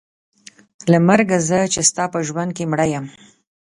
[0.91, 3.05] له مرګه زه چې ستا په ژوند کې مړه یم.